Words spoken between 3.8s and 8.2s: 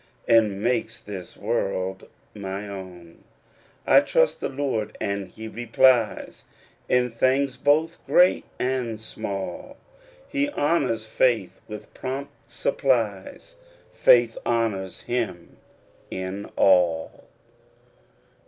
I trust the Lord, and he replies, In things both